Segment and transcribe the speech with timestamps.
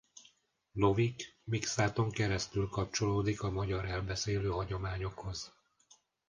[0.73, 5.53] Lovik Mikszáthon keresztül kapcsolódik a magyar elbeszélő hagyományokhoz.